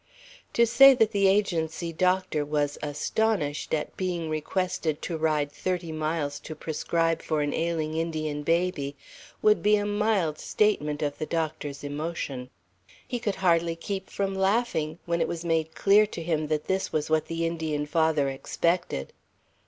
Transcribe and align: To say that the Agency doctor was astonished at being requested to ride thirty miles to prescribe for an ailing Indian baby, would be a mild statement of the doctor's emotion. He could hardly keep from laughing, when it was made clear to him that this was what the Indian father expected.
To 0.53 0.65
say 0.65 0.95
that 0.95 1.11
the 1.11 1.27
Agency 1.27 1.93
doctor 1.93 2.43
was 2.43 2.79
astonished 2.81 3.71
at 3.71 3.95
being 3.97 4.31
requested 4.31 4.99
to 5.03 5.15
ride 5.15 5.51
thirty 5.51 5.91
miles 5.91 6.39
to 6.39 6.55
prescribe 6.55 7.21
for 7.21 7.41
an 7.41 7.53
ailing 7.53 7.95
Indian 7.97 8.41
baby, 8.41 8.95
would 9.43 9.61
be 9.61 9.75
a 9.75 9.85
mild 9.85 10.39
statement 10.39 11.03
of 11.03 11.19
the 11.19 11.27
doctor's 11.27 11.83
emotion. 11.83 12.49
He 13.07 13.19
could 13.19 13.35
hardly 13.35 13.75
keep 13.75 14.09
from 14.09 14.33
laughing, 14.33 14.97
when 15.05 15.21
it 15.21 15.27
was 15.27 15.45
made 15.45 15.75
clear 15.75 16.07
to 16.07 16.23
him 16.23 16.47
that 16.47 16.65
this 16.65 16.91
was 16.91 17.11
what 17.11 17.27
the 17.27 17.45
Indian 17.45 17.85
father 17.85 18.27
expected. 18.27 19.13